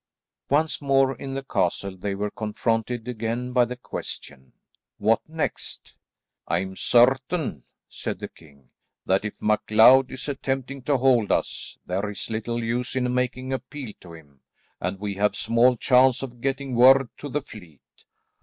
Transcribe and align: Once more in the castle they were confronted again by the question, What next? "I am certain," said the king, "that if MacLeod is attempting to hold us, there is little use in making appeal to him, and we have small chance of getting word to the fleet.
Once 0.49 0.81
more 0.81 1.15
in 1.17 1.35
the 1.35 1.43
castle 1.43 1.95
they 1.95 2.15
were 2.15 2.31
confronted 2.31 3.07
again 3.07 3.51
by 3.53 3.63
the 3.63 3.75
question, 3.75 4.51
What 4.97 5.21
next? 5.29 5.95
"I 6.47 6.57
am 6.57 6.75
certain," 6.75 7.65
said 7.87 8.17
the 8.17 8.27
king, 8.27 8.71
"that 9.05 9.25
if 9.25 9.39
MacLeod 9.43 10.09
is 10.09 10.27
attempting 10.27 10.81
to 10.85 10.97
hold 10.97 11.31
us, 11.31 11.77
there 11.85 12.09
is 12.09 12.31
little 12.31 12.63
use 12.63 12.95
in 12.95 13.13
making 13.13 13.53
appeal 13.53 13.93
to 13.99 14.13
him, 14.13 14.39
and 14.79 14.99
we 14.99 15.13
have 15.17 15.35
small 15.35 15.77
chance 15.77 16.23
of 16.23 16.41
getting 16.41 16.73
word 16.73 17.09
to 17.19 17.29
the 17.29 17.43
fleet. 17.43 17.81